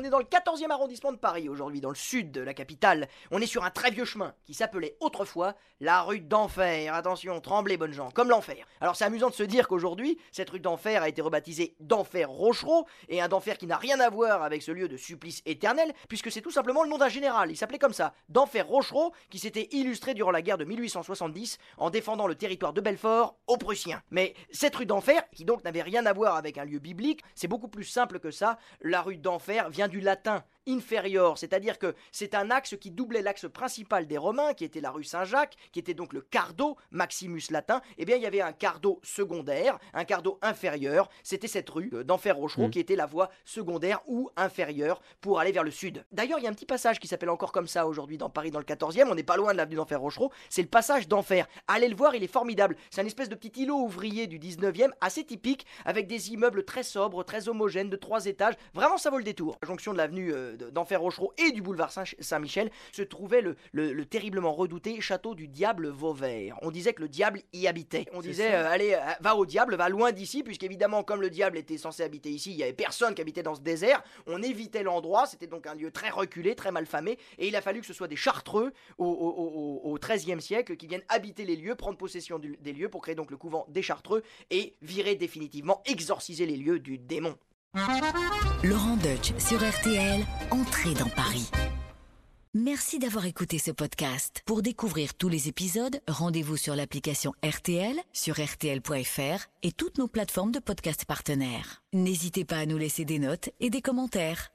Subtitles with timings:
[0.00, 3.08] On est dans le 14e arrondissement de Paris aujourd'hui, dans le sud de la capitale.
[3.32, 6.94] On est sur un très vieux chemin qui s'appelait autrefois la rue d'Enfer.
[6.94, 8.64] Attention, tremblez bonnes gens, comme l'enfer.
[8.80, 12.86] Alors c'est amusant de se dire qu'aujourd'hui, cette rue d'Enfer a été rebaptisée d'Enfer Rochereau,
[13.08, 16.30] et un d'Enfer qui n'a rien à voir avec ce lieu de supplice éternel, puisque
[16.30, 17.50] c'est tout simplement le nom d'un général.
[17.50, 21.90] Il s'appelait comme ça, d'Enfer Rochereau, qui s'était illustré durant la guerre de 1870 en
[21.90, 24.00] défendant le territoire de Belfort aux Prussiens.
[24.12, 27.48] Mais cette rue d'Enfer, qui donc n'avait rien à voir avec un lieu biblique, c'est
[27.48, 28.58] beaucoup plus simple que ça.
[28.80, 33.46] La rue d'Enfer vient du latin inférieur, c'est-à-dire que c'est un axe qui doublait l'axe
[33.48, 37.80] principal des Romains, qui était la rue Saint-Jacques, qui était donc le cardo Maximus latin,
[37.90, 41.90] et eh bien il y avait un cardo secondaire, un cardo inférieur, c'était cette rue
[41.94, 42.70] euh, d'Enfer Rochereau mm.
[42.70, 46.04] qui était la voie secondaire ou inférieure pour aller vers le sud.
[46.12, 48.50] D'ailleurs, il y a un petit passage qui s'appelle encore comme ça aujourd'hui dans Paris
[48.50, 51.46] dans le 14e, on n'est pas loin de l'avenue d'Enfer Rochereau, c'est le passage d'Enfer.
[51.66, 52.76] Allez le voir, il est formidable.
[52.90, 56.82] C'est un espèce de petit îlot ouvrier du 19e, assez typique, avec des immeubles très
[56.82, 58.54] sobres, très homogènes, de trois étages.
[58.74, 59.56] Vraiment, ça vaut le détour.
[59.62, 63.42] La jonction de l'avenue euh, d'Enfer Rochereau et du boulevard Saint-Michel se trouvait
[63.72, 66.56] le, terriblement redouté château du diable Vauvert.
[66.62, 68.06] On disait que le diable y habitait.
[68.12, 71.58] On disait, euh, allez, euh, va au diable, va loin d'ici, puisqu'évidemment, comme le diable
[71.58, 74.02] était censé habiter ici, il n'y avait personne qui habitait dans ce désert.
[74.26, 77.60] On évitait l'endroit, c'était donc un lieu très reculé, très mal famé, et il a
[77.60, 81.98] fallu que ce soit des chartreux au, XIIIe siècle qui viennent habiter les lieux, prendre
[81.98, 86.56] possession des lieux pour créer donc le couvent des chartreux et virer définitivement, exorciser les
[86.56, 87.36] lieux du démon.
[88.64, 91.50] Laurent Deutsch sur RTL, entrée dans Paris.
[92.54, 94.42] Merci d'avoir écouté ce podcast.
[94.46, 100.50] Pour découvrir tous les épisodes, rendez-vous sur l'application RTL, sur rtl.fr et toutes nos plateformes
[100.50, 101.82] de podcast partenaires.
[101.92, 104.50] N'hésitez pas à nous laisser des notes et des commentaires.